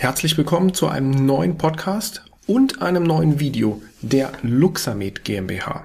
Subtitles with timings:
[0.00, 5.84] Herzlich willkommen zu einem neuen Podcast und einem neuen Video der Luxamed GmbH.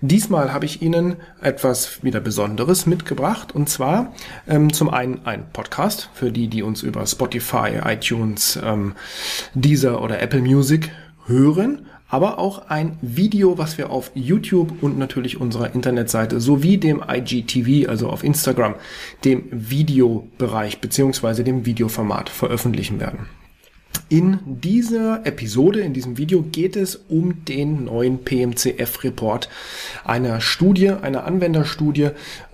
[0.00, 4.14] Diesmal habe ich Ihnen etwas wieder Besonderes mitgebracht und zwar
[4.48, 8.94] ähm, zum einen ein Podcast für die, die uns über Spotify, iTunes, ähm,
[9.52, 10.90] Deezer oder Apple Music
[11.26, 17.04] hören, aber auch ein Video, was wir auf YouTube und natürlich unserer Internetseite sowie dem
[17.06, 18.76] IGTV, also auf Instagram,
[19.26, 23.28] dem Videobereich beziehungsweise dem Videoformat veröffentlichen werden.
[24.10, 29.48] In dieser Episode, in diesem Video geht es um den neuen PMCF-Report
[30.04, 32.08] einer Studie, einer Anwenderstudie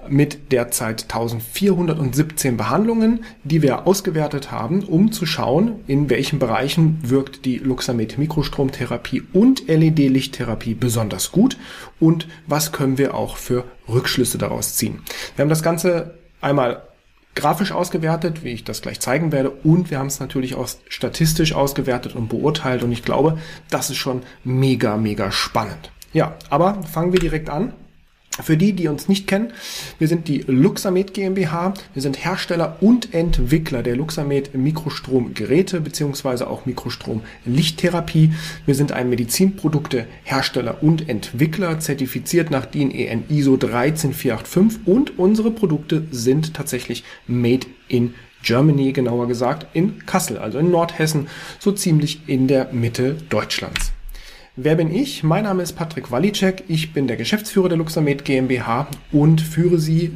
[0.07, 7.47] mit derzeit 1417 Behandlungen, die wir ausgewertet haben, um zu schauen, in welchen Bereichen wirkt
[7.47, 11.57] die Luxamed Mikrostromtherapie und LED-Lichttherapie besonders gut
[12.01, 14.99] und was können wir auch für Rückschlüsse daraus ziehen.
[15.37, 16.83] Wir haben das Ganze einmal
[17.37, 19.51] grafisch ausgewertet, wie ich das gleich zeigen werde.
[19.51, 22.83] Und wir haben es natürlich auch statistisch ausgewertet und beurteilt.
[22.83, 23.39] Und ich glaube,
[23.71, 25.93] das ist schon mega, mega spannend.
[26.13, 27.73] Ja, aber fangen wir direkt an.
[28.43, 29.53] Für die, die uns nicht kennen,
[29.99, 31.75] wir sind die Luxamed GmbH.
[31.95, 38.33] Wir sind Hersteller und Entwickler der Luxamed Mikrostromgeräte beziehungsweise auch Mikrostromlichttherapie.
[38.67, 46.05] Wir sind ein Medizinproduktehersteller und Entwickler, zertifiziert nach DIN EN ISO 13485 und unsere Produkte
[46.11, 52.47] sind tatsächlich made in Germany, genauer gesagt in Kassel, also in Nordhessen, so ziemlich in
[52.47, 53.96] der Mitte Deutschlands.
[54.59, 55.23] Wer bin ich?
[55.23, 56.65] Mein Name ist Patrick Walicek.
[56.67, 60.13] Ich bin der Geschäftsführer der Luxamed GmbH und führe Sie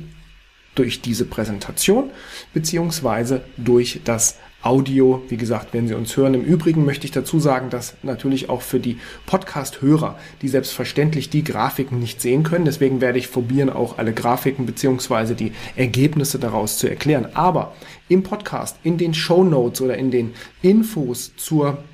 [0.74, 2.08] durch diese Präsentation
[2.54, 5.22] beziehungsweise durch das Audio.
[5.28, 6.32] Wie gesagt, wenn Sie uns hören.
[6.32, 11.44] Im Übrigen möchte ich dazu sagen, dass natürlich auch für die Podcast-Hörer, die selbstverständlich die
[11.44, 16.78] Grafiken nicht sehen können, deswegen werde ich probieren, auch alle Grafiken beziehungsweise die Ergebnisse daraus
[16.78, 17.28] zu erklären.
[17.34, 17.74] Aber
[18.08, 20.32] im Podcast, in den Show Notes oder in den
[20.62, 21.84] Infos zur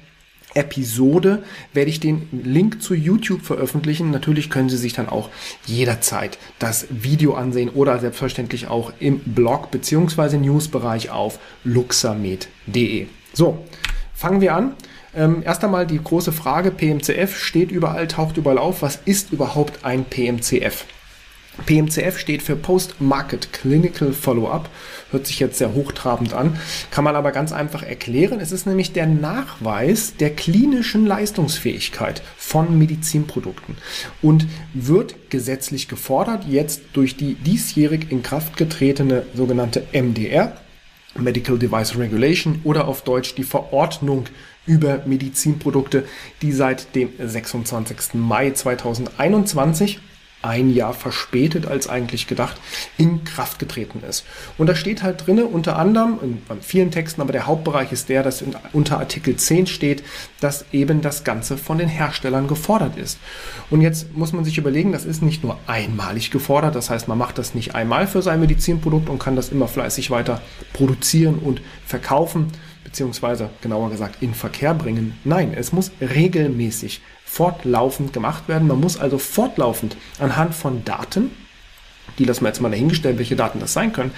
[0.57, 4.11] Episode werde ich den Link zu YouTube veröffentlichen.
[4.11, 5.29] Natürlich können Sie sich dann auch
[5.67, 10.39] jederzeit das Video ansehen oder selbstverständlich auch im Blog bzw.
[10.39, 13.06] Newsbereich auf luxamed.de.
[13.33, 13.65] So,
[14.15, 14.75] fangen wir an.
[15.15, 18.83] Ähm, erst einmal die große Frage, PMCF steht überall, taucht überall auf.
[18.83, 20.84] Was ist überhaupt ein PMCF?
[21.65, 24.69] PMCF steht für Post-Market Clinical Follow-up.
[25.11, 26.59] Hört sich jetzt sehr hochtrabend an,
[26.91, 28.41] kann man aber ganz einfach erklären.
[28.41, 33.77] Es ist nämlich der Nachweis der klinischen Leistungsfähigkeit von Medizinprodukten
[34.21, 40.61] und wird gesetzlich gefordert, jetzt durch die diesjährig in Kraft getretene sogenannte MDR,
[41.16, 44.27] Medical Device Regulation oder auf Deutsch die Verordnung
[44.66, 46.05] über Medizinprodukte,
[46.43, 48.15] die seit dem 26.
[48.15, 50.00] Mai 2021
[50.42, 52.56] ein Jahr verspätet als eigentlich gedacht
[52.98, 54.24] in Kraft getreten ist.
[54.58, 58.22] Und da steht halt drinne unter anderem, in vielen Texten, aber der Hauptbereich ist der,
[58.22, 60.04] dass unter Artikel 10 steht,
[60.41, 63.19] dass eben das Ganze von den Herstellern gefordert ist.
[63.70, 67.18] Und jetzt muss man sich überlegen, das ist nicht nur einmalig gefordert, das heißt, man
[67.18, 70.41] macht das nicht einmal für sein Medizinprodukt und kann das immer fleißig weiter
[70.72, 72.53] produzieren und verkaufen,
[72.84, 75.18] beziehungsweise genauer gesagt in Verkehr bringen.
[75.24, 77.00] Nein, es muss regelmäßig
[77.36, 78.66] fortlaufend gemacht werden.
[78.66, 81.30] Man muss also fortlaufend anhand von Daten,
[82.19, 84.12] die lassen wir jetzt mal dahingestellt, welche Daten das sein können,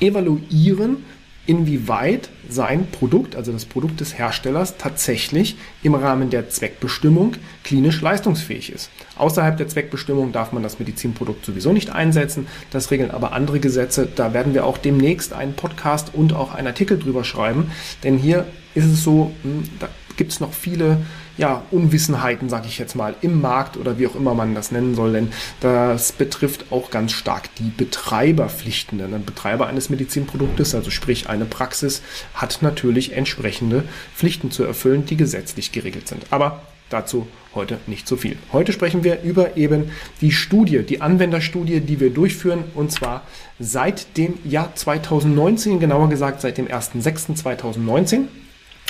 [0.00, 1.04] evaluieren,
[1.46, 8.72] inwieweit sein Produkt, also das Produkt des Herstellers, tatsächlich im Rahmen der Zweckbestimmung klinisch leistungsfähig
[8.72, 8.90] ist.
[9.16, 12.48] Außerhalb der Zweckbestimmung darf man das Medizinprodukt sowieso nicht einsetzen.
[12.72, 14.08] Das regeln aber andere Gesetze.
[14.12, 17.70] Da werden wir auch demnächst einen Podcast und auch einen Artikel drüber schreiben.
[18.02, 18.44] Denn hier
[18.74, 20.98] ist es so, hm, da gibt es noch viele
[21.36, 24.94] ja, Unwissenheiten, sage ich jetzt mal, im Markt oder wie auch immer man das nennen
[24.94, 28.98] soll, denn das betrifft auch ganz stark die Betreiberpflichten.
[28.98, 32.02] Denn ein Betreiber eines Medizinproduktes, also sprich eine Praxis,
[32.34, 36.24] hat natürlich entsprechende Pflichten zu erfüllen, die gesetzlich geregelt sind.
[36.30, 38.36] Aber dazu heute nicht so viel.
[38.52, 43.22] Heute sprechen wir über eben die Studie, die Anwenderstudie, die wir durchführen und zwar
[43.58, 48.26] seit dem Jahr 2019, genauer gesagt seit dem 1.6.2019.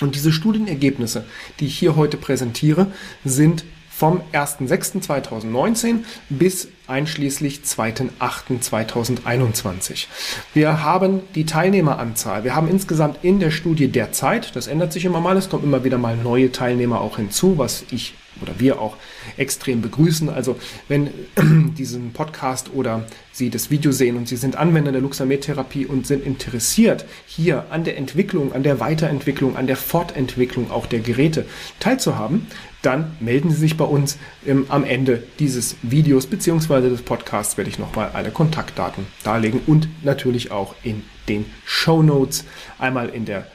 [0.01, 1.27] Und diese Studienergebnisse,
[1.61, 2.89] die ich hier heute präsentiere,
[3.25, 3.65] sind
[3.97, 10.07] vom 1.6.2019 bis einschließlich 2.8.2021.
[10.53, 12.45] Wir haben die Teilnehmeranzahl.
[12.45, 15.83] Wir haben insgesamt in der Studie derzeit, das ändert sich immer mal, es kommen immer
[15.83, 18.13] wieder mal neue Teilnehmer auch hinzu, was ich
[18.43, 18.97] oder wir auch
[19.37, 20.29] extrem begrüßen.
[20.29, 20.57] Also
[20.89, 21.11] wenn
[21.79, 26.25] diesen Podcast oder Sie das Video sehen und Sie sind Anwender der Luxamed-Therapie und sind
[26.25, 31.45] interessiert, hier an der Entwicklung, an der Weiterentwicklung, an der Fortentwicklung auch der Geräte
[31.79, 32.47] teilzuhaben,
[32.83, 34.17] dann melden Sie sich bei uns
[34.47, 36.89] ähm, am Ende dieses Videos bzw.
[36.89, 42.45] des Podcasts werde ich nochmal alle Kontaktdaten darlegen und natürlich auch in den Show Notes
[42.79, 43.47] einmal in der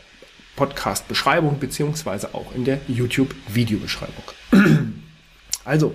[0.56, 4.24] Podcast-Beschreibung beziehungsweise auch in der YouTube-Videobeschreibung.
[5.64, 5.94] Also,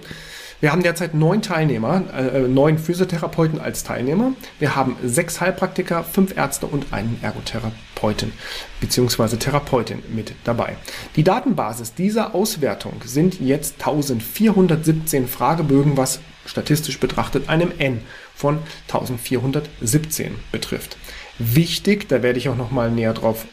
[0.60, 4.32] wir haben derzeit neun Teilnehmer, äh, neun Physiotherapeuten als Teilnehmer.
[4.58, 8.32] Wir haben sechs Heilpraktiker, fünf Ärzte und einen Ergotherapeuten
[8.80, 9.36] bzw.
[9.36, 10.76] Therapeutin mit dabei.
[11.16, 18.00] Die Datenbasis dieser Auswertung sind jetzt 1417 Fragebögen, was statistisch betrachtet einem N
[18.34, 18.58] von
[18.88, 20.96] 1417 betrifft.
[21.38, 23.44] Wichtig, da werde ich auch noch mal näher drauf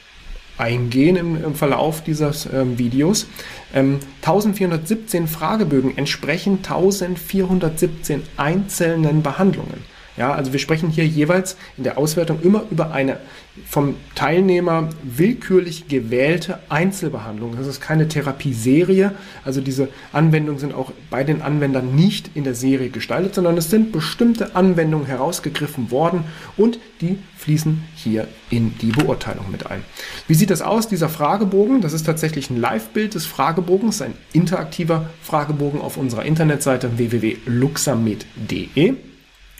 [0.57, 3.27] eingehen im, im Verlauf dieses ähm, Videos.
[3.73, 9.92] Ähm, 1417 Fragebögen entsprechen 1417 einzelnen Behandlungen.
[10.15, 13.17] Ja, also wir sprechen hier jeweils in der Auswertung immer über eine
[13.67, 17.55] vom Teilnehmer willkürlich gewählte Einzelbehandlung.
[17.55, 19.11] Das ist keine Therapieserie.
[19.45, 23.69] Also diese Anwendungen sind auch bei den Anwendern nicht in der Serie gestaltet, sondern es
[23.69, 26.23] sind bestimmte Anwendungen herausgegriffen worden
[26.57, 29.83] und die fließen hier in die Beurteilung mit ein.
[30.27, 31.81] Wie sieht das aus, dieser Fragebogen?
[31.81, 38.95] Das ist tatsächlich ein Live-Bild des Fragebogens, ein interaktiver Fragebogen auf unserer Internetseite www.luxamed.de.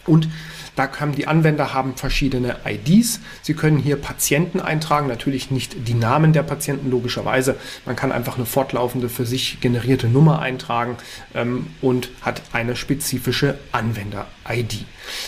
[0.05, 0.27] Und
[0.75, 3.19] da haben die Anwender haben verschiedene IDs.
[3.43, 7.55] Sie können hier Patienten eintragen, natürlich nicht die Namen der Patienten logischerweise.
[7.85, 10.97] Man kann einfach eine fortlaufende für sich generierte Nummer eintragen
[11.35, 14.85] ähm, und hat eine spezifische Anwender-ID.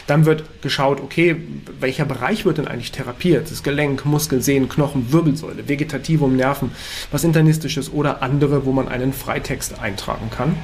[0.07, 1.35] Dann wird geschaut, okay,
[1.79, 3.49] welcher Bereich wird denn eigentlich therapiert?
[3.51, 6.71] Das Gelenk, Muskel, Sehnen, Knochen, Wirbelsäule, Vegetativum, Nerven,
[7.11, 10.55] was internistisches oder andere, wo man einen Freitext eintragen kann.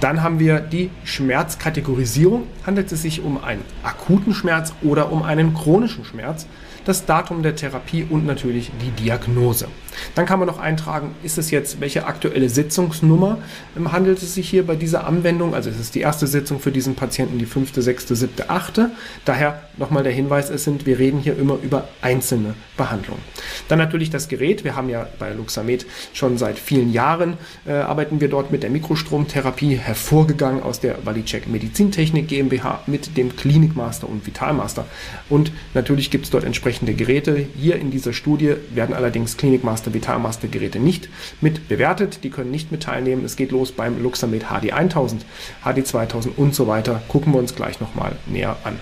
[0.00, 2.46] Dann haben wir die Schmerzkategorisierung.
[2.64, 6.46] Handelt es sich um einen akuten Schmerz oder um einen chronischen Schmerz?
[6.84, 9.68] das Datum der Therapie und natürlich die Diagnose.
[10.14, 13.38] Dann kann man noch eintragen, ist es jetzt, welche aktuelle Sitzungsnummer
[13.76, 15.54] ähm, handelt es sich hier bei dieser Anwendung?
[15.54, 18.90] Also ist es die erste Sitzung für diesen Patienten, die fünfte, sechste, siebte, achte.
[19.24, 23.22] Daher nochmal der Hinweis, es sind, wir reden hier immer über einzelne Behandlungen.
[23.68, 24.64] Dann natürlich das Gerät.
[24.64, 28.70] Wir haben ja bei Luxamed schon seit vielen Jahren äh, arbeiten wir dort mit der
[28.70, 34.86] Mikrostromtherapie hervorgegangen aus der Valicek Medizintechnik GmbH mit dem Klinikmaster und Vitalmaster.
[35.28, 37.46] Und natürlich gibt es dort entsprechende Geräte.
[37.56, 41.08] Hier in dieser Studie werden allerdings Klinikmaster, Vitalmaster Geräte nicht
[41.40, 42.20] mit bewertet.
[42.22, 43.24] Die können nicht mit teilnehmen.
[43.24, 45.26] Es geht los beim Luxamed HD 1000,
[45.64, 47.02] HD 2000 und so weiter.
[47.08, 48.78] Gucken wir uns gleich nochmal näher an.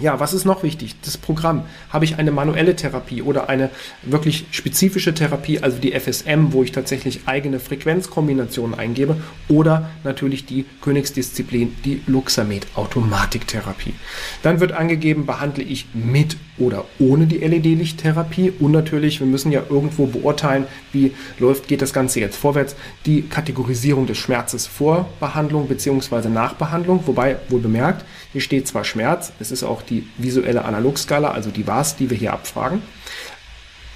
[0.00, 0.94] Ja, was ist noch wichtig?
[1.02, 1.64] Das Programm.
[1.90, 3.68] Habe ich eine manuelle Therapie oder eine
[4.02, 9.16] wirklich spezifische Therapie, also die FSM, wo ich tatsächlich eigene Frequenzkombinationen eingebe
[9.48, 13.94] oder natürlich die Königsdisziplin, die Luxamed Automatiktherapie.
[14.42, 19.62] Dann wird angegeben, behandle ich mit oder ohne die LED-Lichttherapie und natürlich, wir müssen ja
[19.68, 22.76] irgendwo beurteilen, wie läuft, geht das Ganze jetzt vorwärts,
[23.06, 26.28] die Kategorisierung des Schmerzes vor Behandlung bzw.
[26.28, 31.30] nach Behandlung, wobei wohl bemerkt, hier steht zwar Schmerz, es ist auch die visuelle Analogskala,
[31.30, 32.82] also die WAS, die wir hier abfragen.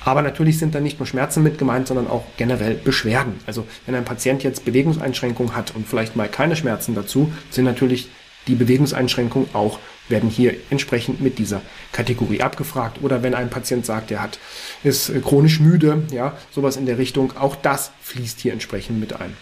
[0.05, 3.35] Aber natürlich sind da nicht nur Schmerzen mit gemeint, sondern auch generell Beschwerden.
[3.47, 8.09] Also wenn ein Patient jetzt Bewegungseinschränkungen hat und vielleicht mal keine Schmerzen dazu, sind natürlich
[8.49, 9.79] die Bewegungseinschränkungen auch,
[10.09, 11.63] werden hier entsprechend mit dieser
[11.93, 12.99] Kategorie abgefragt.
[13.03, 14.39] Oder wenn ein Patient sagt, er hat,
[14.83, 19.37] ist chronisch müde, ja, sowas in der Richtung, auch das fließt hier entsprechend mit ein.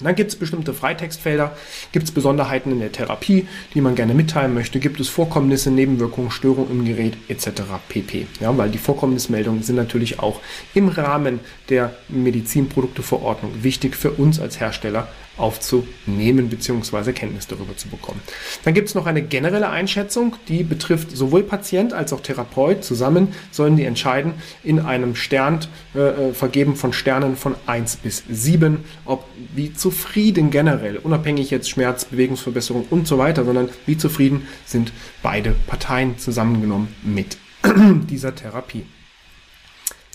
[0.00, 1.56] Dann gibt es bestimmte Freitextfelder,
[1.90, 6.30] gibt es Besonderheiten in der Therapie, die man gerne mitteilen möchte, gibt es Vorkommnisse, Nebenwirkungen,
[6.30, 7.62] Störungen im Gerät etc.
[7.88, 8.26] pp.
[8.40, 10.40] Ja, weil die Vorkommnismeldungen sind natürlich auch
[10.74, 17.12] im Rahmen der Medizinprodukteverordnung wichtig für uns als Hersteller aufzunehmen bzw.
[17.12, 18.20] Kenntnis darüber zu bekommen.
[18.64, 22.84] Dann gibt es noch eine generelle Einschätzung, die betrifft sowohl Patient als auch Therapeut.
[22.84, 25.60] Zusammen sollen die entscheiden in einem Stern,
[25.94, 31.70] äh, äh vergeben von Sternen von 1 bis 7, ob wie zufrieden generell, unabhängig jetzt
[31.70, 34.92] Schmerz, Bewegungsverbesserung und so weiter, sondern wie zufrieden sind
[35.22, 37.38] beide Parteien zusammengenommen mit
[38.08, 38.84] dieser Therapie.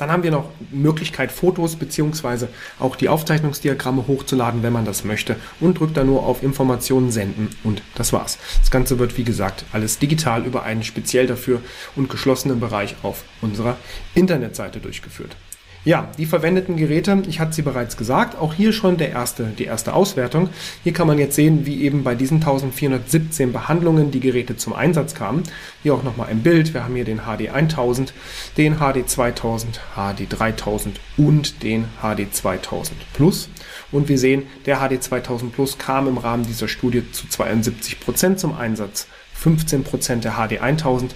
[0.04, 5.38] Dann haben wir noch Möglichkeit, Fotos beziehungsweise auch die Aufzeichnungsdiagramme hochzuladen, wenn man das möchte
[5.62, 8.38] und drückt da nur auf Informationen senden und das war's.
[8.60, 11.62] Das Ganze wird, wie gesagt, alles digital über einen speziell dafür
[11.96, 13.78] und geschlossenen Bereich auf unserer
[14.14, 15.38] Internetseite durchgeführt.
[15.86, 19.66] Ja, die verwendeten Geräte, ich hatte sie bereits gesagt, auch hier schon der erste, die
[19.66, 20.50] erste Auswertung.
[20.84, 25.14] Hier kann man jetzt sehen, wie eben bei diesen 1417 Behandlungen die Geräte zum Einsatz
[25.14, 25.44] kamen.
[25.82, 26.74] Hier auch nochmal im Bild.
[26.74, 28.14] Wir haben hier den HD 1000,
[28.56, 33.50] den HD 2000, HD 3000 und den HD 2000 Plus.
[33.92, 38.40] Und wir sehen, der HD 2000 Plus kam im Rahmen dieser Studie zu 72 Prozent
[38.40, 41.14] zum Einsatz, 15 Prozent der HD 1000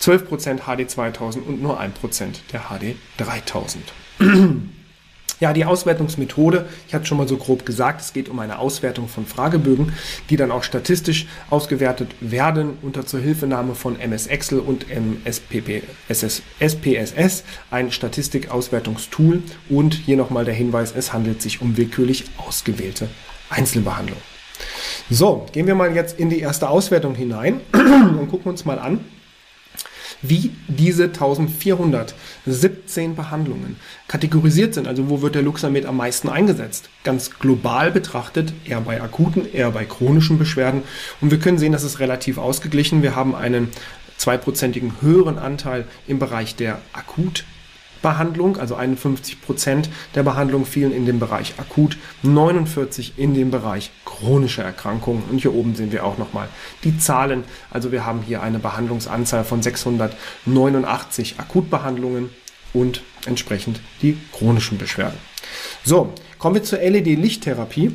[0.00, 1.90] 12% HD 2000 und nur 1%
[2.52, 3.92] der HD 3000.
[5.38, 9.06] Ja, die Auswertungsmethode, ich hatte schon mal so grob gesagt, es geht um eine Auswertung
[9.06, 9.92] von Fragebögen,
[10.30, 14.86] die dann auch statistisch ausgewertet werden unter Zuhilfenahme von MS Excel und
[15.26, 19.42] SPP, SS, SPSS, ein Statistikauswertungstool.
[19.68, 23.08] Und hier nochmal der Hinweis, es handelt sich um willkürlich ausgewählte
[23.50, 24.18] Einzelbehandlung.
[25.10, 29.00] So, gehen wir mal jetzt in die erste Auswertung hinein und gucken uns mal an,
[30.22, 33.76] wie diese 1417 Behandlungen
[34.08, 34.88] kategorisiert sind.
[34.88, 36.88] Also wo wird der Luxamed am meisten eingesetzt?
[37.04, 40.82] Ganz global betrachtet, eher bei akuten, eher bei chronischen Beschwerden.
[41.20, 43.02] Und wir können sehen, das ist relativ ausgeglichen.
[43.02, 43.68] Wir haben einen
[44.16, 47.44] zweiprozentigen höheren Anteil im Bereich der akut
[48.02, 53.90] Behandlung, also 51 Prozent der Behandlung fielen in den Bereich akut, 49 in den Bereich
[54.04, 55.22] chronische Erkrankungen.
[55.30, 56.48] Und hier oben sehen wir auch nochmal
[56.84, 57.44] die Zahlen.
[57.70, 62.30] Also wir haben hier eine Behandlungsanzahl von 689 Akutbehandlungen
[62.72, 65.18] und entsprechend die chronischen Beschwerden.
[65.84, 67.92] So, kommen wir zur LED-Lichttherapie.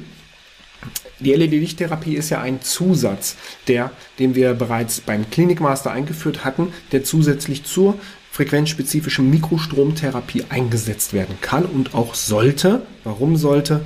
[1.19, 3.35] Die LED-Lichttherapie ist ja ein Zusatz,
[3.67, 7.99] der, den wir bereits beim Klinikmaster eingeführt hatten, der zusätzlich zur
[8.31, 12.83] frequenzspezifische Mikrostromtherapie eingesetzt werden kann und auch sollte.
[13.03, 13.81] Warum sollte?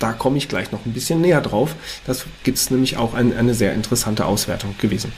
[0.00, 1.76] Da komme ich gleich noch ein bisschen näher drauf.
[2.04, 5.12] Das gibt es nämlich auch ein, eine sehr interessante Auswertung gewesen.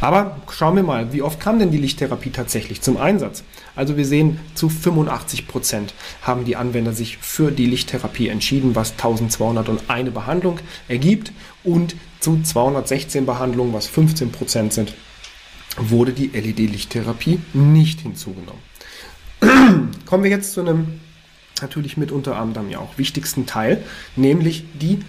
[0.00, 3.44] Aber schauen wir mal, wie oft kam denn die Lichttherapie tatsächlich zum Einsatz?
[3.76, 8.92] Also wir sehen, zu 85 Prozent haben die Anwender sich für die Lichttherapie entschieden, was
[8.92, 10.58] 1201 Behandlung
[10.88, 14.94] ergibt und zu 216 Behandlungen, was 15 Prozent sind,
[15.78, 18.60] wurde die LED-Lichttherapie nicht hinzugenommen.
[20.06, 21.00] Kommen wir jetzt zu einem
[21.60, 23.82] natürlich mit unter anderem ja auch wichtigsten Teil,
[24.16, 25.00] nämlich die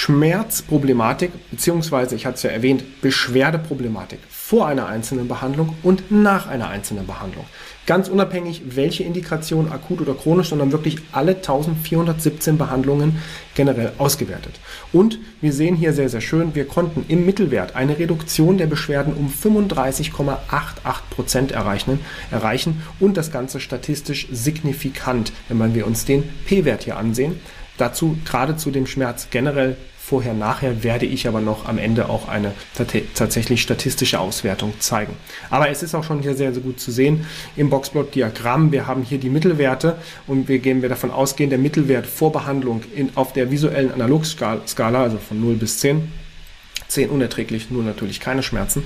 [0.00, 6.68] Schmerzproblematik, beziehungsweise, ich hatte es ja erwähnt, Beschwerdeproblematik vor einer einzelnen Behandlung und nach einer
[6.68, 7.44] einzelnen Behandlung.
[7.84, 13.20] Ganz unabhängig, welche Indikation, akut oder chronisch, sondern wirklich alle 1417 Behandlungen
[13.54, 14.58] generell ausgewertet.
[14.90, 19.12] Und wir sehen hier sehr, sehr schön, wir konnten im Mittelwert eine Reduktion der Beschwerden
[19.12, 20.38] um 35,88
[21.10, 27.38] Prozent erreichen, erreichen und das Ganze statistisch signifikant, wenn wir uns den P-Wert hier ansehen.
[27.76, 29.76] Dazu gerade zu dem Schmerz generell
[30.10, 32.52] vorher, nachher werde ich aber noch am Ende auch eine
[33.14, 35.14] tatsächlich statistische Auswertung zeigen.
[35.50, 37.26] Aber es ist auch schon hier sehr, sehr gut zu sehen
[37.56, 38.72] im Boxplot-Diagramm.
[38.72, 42.82] Wir haben hier die Mittelwerte und wir gehen wir davon ausgehen, der Mittelwert vor Behandlung
[42.92, 46.10] in, auf der visuellen Analogskala, also von 0 bis 10,
[46.88, 48.82] 10 unerträglich, nur natürlich keine Schmerzen,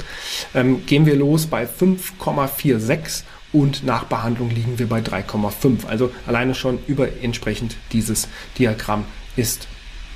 [0.55, 3.23] ähm, gehen wir los bei 5,46
[3.55, 5.87] und nach Behandlung liegen wir bei 3,5.
[5.87, 8.29] Also alleine schon über entsprechend dieses
[8.59, 9.69] Diagramm ist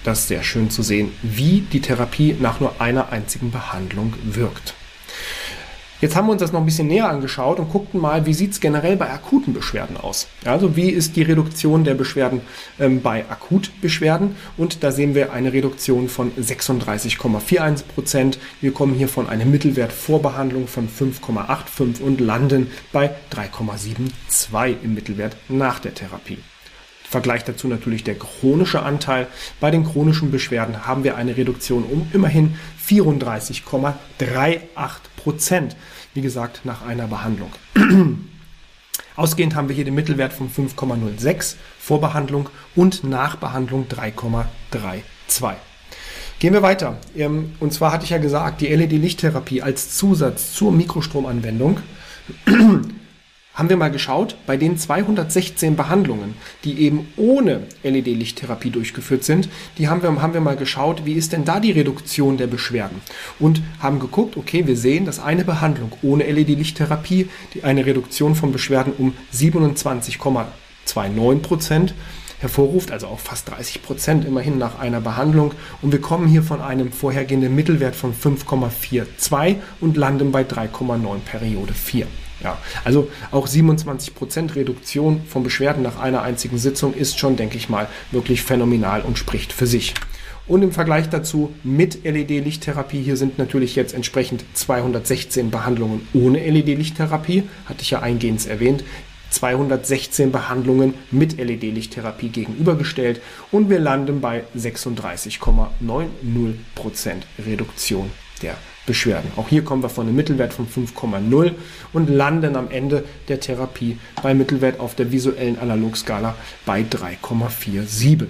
[0.08, 4.74] das sehr schön zu sehen, wie die Therapie nach nur einer einzigen Behandlung wirkt.
[6.00, 8.52] Jetzt haben wir uns das noch ein bisschen näher angeschaut und guckten mal, wie sieht
[8.52, 10.28] es generell bei akuten Beschwerden aus.
[10.44, 12.40] Also wie ist die Reduktion der Beschwerden
[12.78, 14.36] ähm, bei Akutbeschwerden?
[14.56, 18.38] Und da sehen wir eine Reduktion von 36,41 Prozent.
[18.60, 24.94] Wir kommen hier von einem Mittelwert vor Behandlung von 5,85 und landen bei 3,72 im
[24.94, 26.38] Mittelwert nach der Therapie.
[27.08, 29.28] Vergleich dazu natürlich der chronische Anteil.
[29.60, 33.94] Bei den chronischen Beschwerden haben wir eine Reduktion um immerhin 34,38
[35.16, 35.76] Prozent.
[36.12, 37.50] Wie gesagt, nach einer Behandlung.
[39.16, 45.54] Ausgehend haben wir hier den Mittelwert von 5,06 vor Behandlung und nach Behandlung 3,32.
[46.38, 46.98] Gehen wir weiter.
[47.16, 51.80] Ähm, und zwar hatte ich ja gesagt, die LED-Lichttherapie als Zusatz zur Mikrostromanwendung
[53.58, 59.48] haben wir mal geschaut, bei den 216 Behandlungen, die eben ohne LED-Lichttherapie durchgeführt sind,
[59.78, 63.00] die haben wir, haben wir mal geschaut, wie ist denn da die Reduktion der Beschwerden?
[63.40, 67.28] Und haben geguckt, okay, wir sehen, dass eine Behandlung ohne LED-Lichttherapie
[67.62, 71.94] eine Reduktion von Beschwerden um 27,29 Prozent
[72.38, 75.52] hervorruft, also auch fast 30 Prozent immerhin nach einer Behandlung.
[75.82, 81.74] Und wir kommen hier von einem vorhergehenden Mittelwert von 5,42 und landen bei 3,9 Periode
[81.74, 82.06] 4.
[82.42, 87.68] Ja, also auch 27% Reduktion von Beschwerden nach einer einzigen Sitzung ist schon, denke ich
[87.68, 89.94] mal, wirklich phänomenal und spricht für sich.
[90.46, 97.42] Und im Vergleich dazu mit LED-Lichttherapie, hier sind natürlich jetzt entsprechend 216 Behandlungen ohne LED-Lichttherapie,
[97.66, 98.82] hatte ich ja eingehend erwähnt,
[99.30, 103.20] 216 Behandlungen mit LED-Lichttherapie gegenübergestellt
[103.52, 106.54] und wir landen bei 36,90%
[107.44, 108.56] Reduktion der
[108.88, 109.30] Beschwerden.
[109.36, 111.52] Auch hier kommen wir von einem Mittelwert von 5,0
[111.92, 118.26] und landen am Ende der Therapie bei Mittelwert auf der visuellen Analogskala bei 3,47.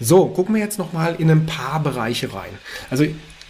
[0.00, 2.50] So, gucken wir jetzt noch mal in ein paar Bereiche rein.
[2.90, 3.04] Also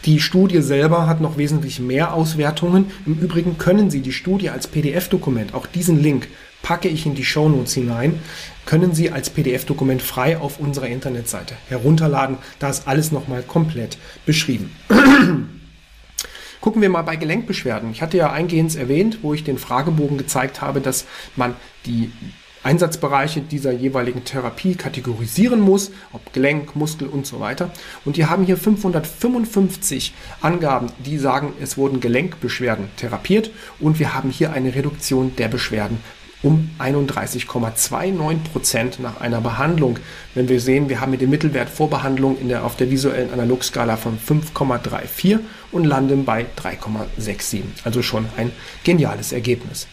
[0.04, 2.90] die Studie selber hat noch wesentlich mehr Auswertungen.
[3.06, 6.28] Im Übrigen können Sie die Studie als PDF-Dokument, auch diesen Link,
[6.64, 8.18] packe ich in die Shownotes hinein,
[8.66, 12.38] können Sie als PDF-Dokument frei auf unserer Internetseite herunterladen.
[12.58, 14.74] Da ist alles nochmal komplett beschrieben.
[16.60, 17.92] Gucken wir mal bei Gelenkbeschwerden.
[17.92, 21.04] Ich hatte ja eingehend erwähnt, wo ich den Fragebogen gezeigt habe, dass
[21.36, 21.54] man
[21.84, 22.10] die
[22.62, 27.70] Einsatzbereiche dieser jeweiligen Therapie kategorisieren muss, ob Gelenk, Muskel und so weiter.
[28.06, 34.30] Und die haben hier 555 Angaben, die sagen, es wurden Gelenkbeschwerden therapiert und wir haben
[34.30, 35.98] hier eine Reduktion der Beschwerden
[36.44, 39.98] um 31,29 Prozent nach einer Behandlung.
[40.34, 43.32] Wenn wir sehen, wir haben hier den Mittelwert vor Behandlung in der, auf der visuellen
[43.32, 45.40] Analogskala von 5,34
[45.72, 47.62] und landen bei 3,67.
[47.84, 48.52] Also schon ein
[48.84, 49.88] geniales Ergebnis.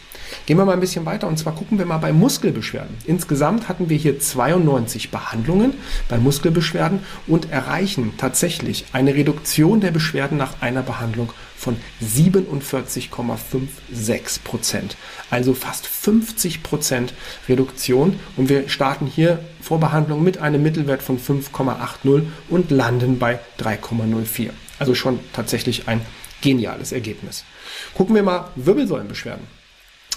[0.46, 2.96] Gehen wir mal ein bisschen weiter und zwar gucken wir mal bei Muskelbeschwerden.
[3.06, 5.74] Insgesamt hatten wir hier 92 Behandlungen
[6.08, 11.32] bei Muskelbeschwerden und erreichen tatsächlich eine Reduktion der Beschwerden nach einer Behandlung
[11.62, 14.96] von 47,56 Prozent.
[15.30, 17.14] Also fast 50 Prozent
[17.48, 23.38] Reduktion und wir starten hier vor Behandlung mit einem Mittelwert von 5,80 und landen bei
[23.60, 24.50] 3,04.
[24.80, 26.00] Also schon tatsächlich ein
[26.40, 27.44] geniales Ergebnis.
[27.94, 29.61] Gucken wir mal Wirbelsäulenbeschwerden.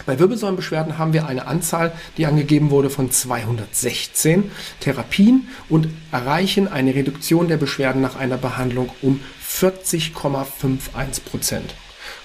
[0.06, 6.94] Bei Wirbelsäulenbeschwerden haben wir eine Anzahl, die angegeben wurde von 216 Therapien und erreichen eine
[6.94, 11.76] Reduktion der Beschwerden nach einer Behandlung um 40,51 Prozent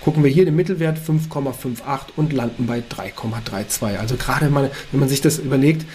[0.01, 1.83] gucken wir hier den Mittelwert 5,58
[2.17, 3.99] und landen bei 3,32.
[3.99, 5.87] Also gerade mal, wenn man sich das überlegt,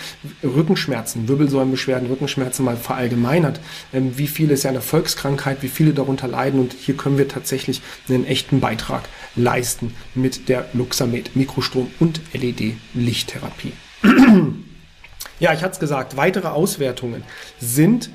[0.43, 3.59] Rückenschmerzen, Wirbelsäulenbeschwerden, Rückenschmerzen mal verallgemeinert,
[3.93, 7.27] ähm, wie viele ist ja eine Volkskrankheit, wie viele darunter leiden und hier können wir
[7.27, 9.03] tatsächlich einen echten Beitrag
[9.35, 13.73] leisten mit der Luxamed Mikrostrom und LED Lichttherapie.
[15.39, 17.23] ja, ich hatte es gesagt, weitere Auswertungen
[17.59, 18.09] sind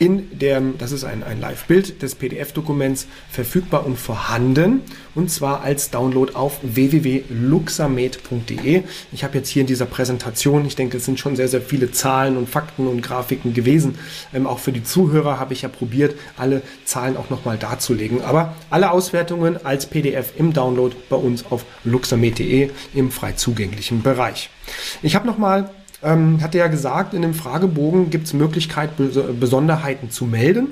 [0.00, 4.80] in dem, das ist ein, ein Live-Bild des PDF-Dokuments, verfügbar und vorhanden.
[5.14, 8.84] Und zwar als Download auf www.luxamed.de.
[9.12, 11.90] Ich habe jetzt hier in dieser Präsentation, ich denke, es sind schon sehr, sehr viele
[11.90, 13.98] Zahlen und Fakten und Grafiken gewesen.
[14.32, 18.22] Ähm, auch für die Zuhörer habe ich ja probiert, alle Zahlen auch nochmal darzulegen.
[18.22, 24.48] Aber alle Auswertungen als PDF im Download bei uns auf luxamed.de im frei zugänglichen Bereich.
[25.02, 25.68] Ich habe nochmal
[26.02, 28.90] ähm, hatte ja gesagt, in dem Fragebogen gibt es Möglichkeit,
[29.38, 30.68] Besonderheiten zu melden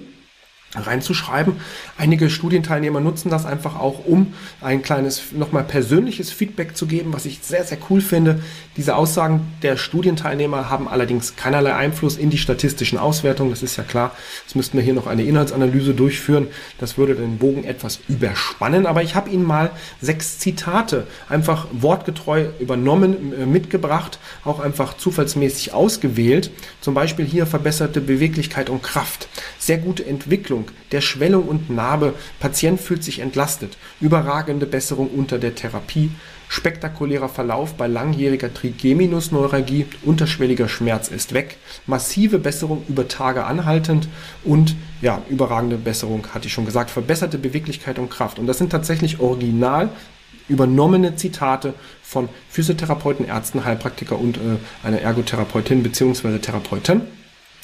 [0.75, 1.55] reinzuschreiben.
[1.97, 7.25] Einige Studienteilnehmer nutzen das einfach auch, um ein kleines, nochmal persönliches Feedback zu geben, was
[7.25, 8.43] ich sehr, sehr cool finde.
[8.77, 13.51] Diese Aussagen der Studienteilnehmer haben allerdings keinerlei Einfluss in die statistischen Auswertungen.
[13.51, 14.15] Das ist ja klar.
[14.45, 16.49] Jetzt müssten wir hier noch eine Inhaltsanalyse durchführen.
[16.79, 18.85] Das würde den Bogen etwas überspannen.
[18.85, 19.71] Aber ich habe Ihnen mal
[20.03, 26.51] sechs Zitate einfach wortgetreu übernommen, äh, mitgebracht, auch einfach zufallsmäßig ausgewählt.
[26.83, 29.29] Zum Beispiel hier verbesserte Beweglichkeit und Kraft.
[29.59, 35.39] Sehr gute Entwicklung Entwicklung der Schwellung und Narbe, Patient fühlt sich entlastet, überragende Besserung unter
[35.39, 36.11] der Therapie,
[36.49, 44.09] spektakulärer Verlauf bei langjähriger Trigeminusneuralgie, unterschwelliger Schmerz ist weg, massive Besserung über Tage anhaltend
[44.45, 48.39] und ja, überragende Besserung, hatte ich schon gesagt, verbesserte Beweglichkeit und Kraft.
[48.39, 49.91] Und das sind tatsächlich original
[50.49, 54.41] übernommene Zitate von Physiotherapeuten, Ärzten, Heilpraktiker und äh,
[54.83, 56.39] einer Ergotherapeutin bzw.
[56.39, 57.03] Therapeutin.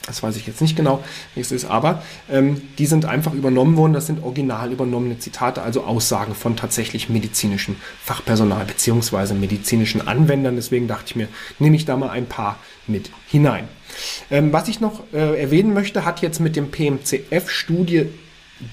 [0.06, 1.02] Das weiß ich jetzt nicht genau,
[1.34, 3.94] wie es ist, aber ähm, die sind einfach übernommen worden.
[3.94, 10.56] Das sind original übernommene Zitate, also Aussagen von tatsächlich medizinischen Fachpersonal beziehungsweise medizinischen Anwendern.
[10.56, 13.68] Deswegen dachte ich mir, nehme ich da mal ein paar mit hinein.
[14.30, 18.08] Ähm, was ich noch äh, erwähnen möchte, hat jetzt mit dem PMCF-Studie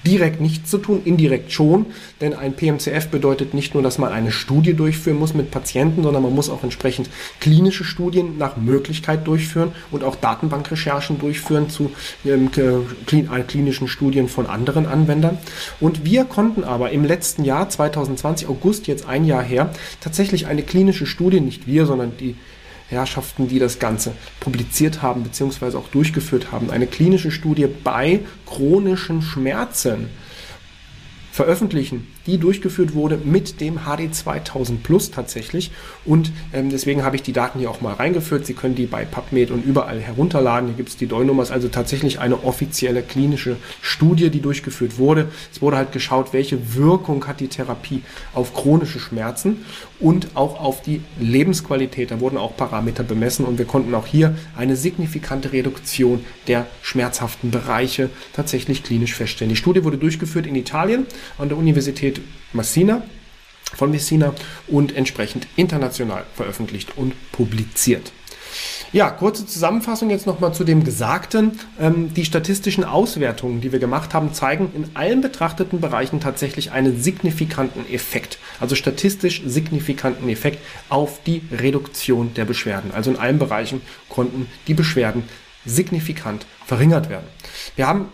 [0.06, 1.86] direkt nichts zu tun, indirekt schon,
[2.20, 6.22] denn ein PMCF bedeutet nicht nur, dass man eine Studie durchführen muss mit Patienten, sondern
[6.22, 7.08] man muss auch entsprechend
[7.40, 11.92] klinische Studien nach Möglichkeit durchführen und auch Datenbankrecherchen durchführen zu
[12.24, 15.38] ähm, äh, klinischen Studien von anderen Anwendern.
[15.80, 20.62] Und wir konnten aber im letzten Jahr, 2020, August, jetzt ein Jahr her, tatsächlich eine
[20.62, 22.36] klinische Studie, nicht wir, sondern die
[22.92, 25.76] Herrschaften, die das Ganze publiziert haben bzw.
[25.76, 30.10] auch durchgeführt haben, eine klinische Studie bei chronischen Schmerzen
[31.32, 35.70] veröffentlichen, die durchgeführt wurde mit dem HD 2000 Plus tatsächlich.
[36.04, 38.46] Und ähm, deswegen habe ich die Daten hier auch mal reingeführt.
[38.46, 40.68] Sie können die bei PubMed und überall herunterladen.
[40.68, 45.28] Hier gibt es die DOI-Nummers, also tatsächlich eine offizielle klinische Studie, die durchgeführt wurde.
[45.52, 48.02] Es wurde halt geschaut, welche Wirkung hat die Therapie
[48.34, 49.64] auf chronische Schmerzen
[50.00, 52.10] und auch auf die Lebensqualität.
[52.10, 57.50] Da wurden auch Parameter bemessen und wir konnten auch hier eine signifikante Reduktion der schmerzhaften
[57.50, 59.50] Bereiche tatsächlich klinisch feststellen.
[59.50, 61.06] Die Studie wurde durchgeführt in Italien
[61.38, 62.11] an der Universität
[62.52, 63.02] Messina
[63.74, 64.34] von Messina
[64.68, 68.12] und entsprechend international veröffentlicht und publiziert.
[68.92, 71.58] Ja, kurze Zusammenfassung jetzt nochmal zu dem Gesagten.
[71.80, 77.02] Ähm, die statistischen Auswertungen, die wir gemacht haben, zeigen in allen betrachteten Bereichen tatsächlich einen
[77.02, 78.38] signifikanten Effekt.
[78.60, 80.58] Also statistisch signifikanten Effekt
[80.90, 82.90] auf die Reduktion der Beschwerden.
[82.92, 85.22] Also in allen Bereichen konnten die Beschwerden
[85.64, 87.26] signifikant verringert werden.
[87.76, 88.06] Wir haben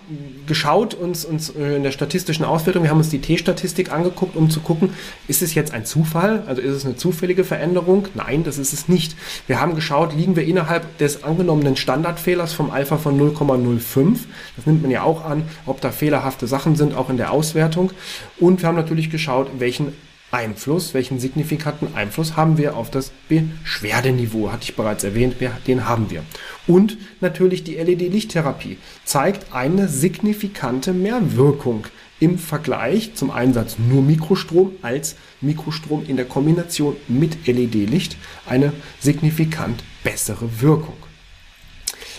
[0.47, 4.51] geschaut uns, uns äh, in der statistischen Auswertung, wir haben uns die T-Statistik angeguckt, um
[4.51, 4.91] zu gucken,
[5.29, 8.09] ist es jetzt ein Zufall, also ist es eine zufällige Veränderung?
[8.15, 9.17] Nein, das ist es nicht.
[9.47, 14.19] Wir haben geschaut, liegen wir innerhalb des angenommenen Standardfehlers vom Alpha von 0,05.
[14.57, 17.93] Das nimmt man ja auch an, ob da fehlerhafte Sachen sind, auch in der Auswertung.
[18.39, 19.93] Und wir haben natürlich geschaut, welchen
[20.31, 25.37] Einfluss, welchen signifikanten Einfluss haben wir auf das Beschwerdeniveau, hatte ich bereits erwähnt,
[25.67, 26.23] den haben wir.
[26.67, 31.87] Und natürlich die LED-Lichttherapie zeigt eine signifikante Mehrwirkung
[32.21, 39.83] im Vergleich zum Einsatz nur Mikrostrom als Mikrostrom in der Kombination mit LED-Licht eine signifikant
[40.03, 41.08] bessere Wirkung.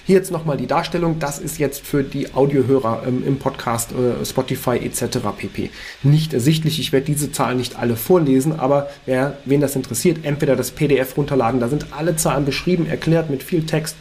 [0.10, 1.20] Hier jetzt nochmal die Darstellung.
[1.20, 5.20] Das ist jetzt für die Audiohörer ähm, im Podcast, äh, Spotify etc.
[5.38, 5.70] pp.
[6.02, 6.80] nicht ersichtlich.
[6.80, 11.16] Ich werde diese Zahlen nicht alle vorlesen, aber wer, wen das interessiert, entweder das PDF
[11.16, 11.60] runterladen.
[11.60, 13.98] Da sind alle Zahlen beschrieben, erklärt mit viel Text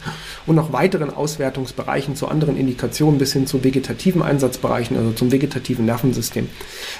[0.47, 5.85] und noch weiteren Auswertungsbereichen zu anderen Indikationen bis hin zu vegetativen Einsatzbereichen, also zum vegetativen
[5.85, 6.49] Nervensystem.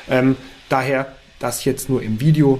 [0.07, 0.35] Ähm,
[0.69, 2.59] daher das jetzt nur im Video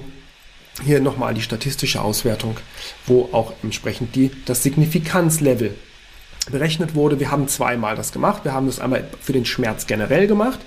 [0.84, 2.58] hier nochmal die statistische Auswertung,
[3.06, 5.76] wo auch entsprechend die, das Signifikanzlevel
[6.52, 7.20] berechnet wurde.
[7.20, 8.44] Wir haben zweimal das gemacht.
[8.44, 10.60] Wir haben das einmal für den Schmerz generell gemacht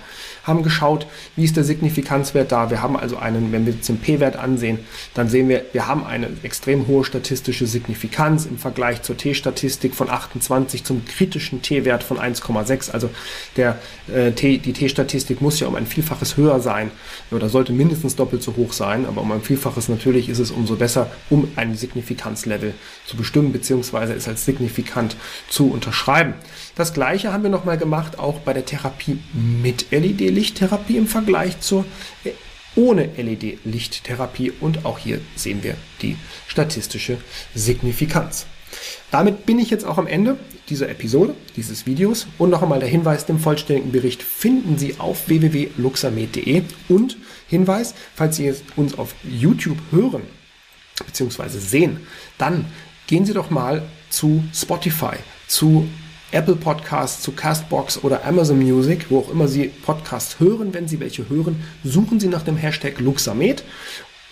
[0.45, 2.71] haben geschaut, wie ist der Signifikanzwert da.
[2.71, 4.81] Wir haben also einen, wenn wir jetzt den P-Wert ansehen,
[5.15, 10.11] dann sehen wir, wir haben eine extrem hohe statistische Signifikanz im Vergleich zur T-Statistik von
[10.11, 12.91] 28 zum kritischen T-Wert von 1,6.
[12.91, 13.11] Also
[13.57, 13.79] der,
[14.13, 16.91] äh, T, die T-Statistik muss ja um ein Vielfaches höher sein
[17.31, 20.77] oder sollte mindestens doppelt so hoch sein, aber um ein Vielfaches natürlich ist es umso
[20.77, 22.75] besser, um ein Signifikanzlevel
[23.07, 25.17] zu bestimmen, beziehungsweise es als signifikant
[25.49, 26.35] zu unterschreiben.
[26.75, 31.85] Das gleiche haben wir nochmal gemacht, auch bei der Therapie mit LED-Lichttherapie im Vergleich zur
[32.25, 32.31] äh,
[32.75, 37.19] ohne LED-Lichttherapie und auch hier sehen wir die statistische
[37.55, 38.47] Signifikanz.
[39.11, 40.39] Damit bin ich jetzt auch am Ende
[40.71, 45.29] dieser Episode, dieses Videos und noch einmal der Hinweis, den vollständigen Bericht finden Sie auf
[45.29, 50.23] www.luxamed.de und Hinweis, falls Sie uns auf YouTube hören
[51.07, 51.49] bzw.
[51.59, 52.01] sehen,
[52.39, 52.65] dann
[53.07, 55.87] gehen Sie doch mal zu Spotify, zu
[56.33, 60.99] Apple Podcasts, zu Castbox oder Amazon Music, wo auch immer Sie Podcasts hören, wenn Sie
[60.99, 63.63] welche hören, suchen Sie nach dem Hashtag Luxamed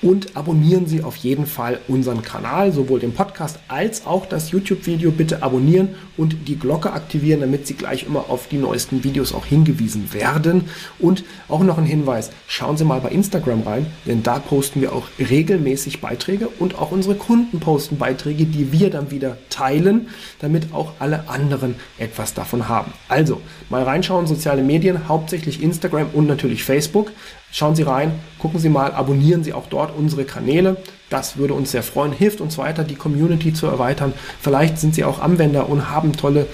[0.02, 5.10] und abonnieren Sie auf jeden Fall unseren Kanal, sowohl den Podcast als auch das YouTube-Video.
[5.10, 9.44] Bitte abonnieren und die Glocke aktivieren, damit Sie gleich immer auf die neuesten Videos auch
[9.44, 10.68] hingewiesen werden.
[10.98, 14.94] Und auch noch ein Hinweis, schauen Sie mal bei Instagram rein, denn da posten wir
[14.94, 20.08] auch regelmäßig Beiträge und auch unsere Kunden posten Beiträge, die wir dann wieder teilen,
[20.38, 22.92] damit auch alle anderen etwas davon haben.
[23.08, 27.12] Also mal reinschauen, soziale Medien, hauptsächlich Instagram und natürlich Facebook.
[27.52, 30.76] Schauen Sie rein, gucken Sie mal, abonnieren Sie auch dort unsere Kanäle.
[31.08, 34.12] Das würde uns sehr freuen, hilft uns weiter, die Community zu erweitern.
[34.40, 36.46] Vielleicht sind Sie auch Anwender und haben tolle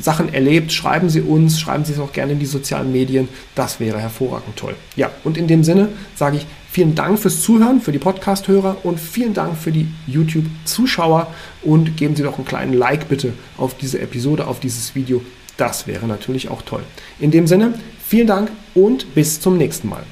[0.00, 0.72] Sachen erlebt.
[0.72, 3.28] Schreiben Sie uns, schreiben Sie es auch gerne in die sozialen Medien.
[3.54, 4.74] Das wäre hervorragend toll.
[4.96, 8.98] Ja, und in dem Sinne sage ich vielen Dank fürs Zuhören, für die Podcast-Hörer und
[8.98, 11.26] vielen Dank für die YouTube-Zuschauer
[11.62, 15.20] und geben Sie doch einen kleinen Like bitte auf diese Episode, auf dieses Video.
[15.58, 16.82] Das wäre natürlich auch toll.
[17.18, 20.04] In dem Sinne, vielen Dank und bis zum nächsten Mal.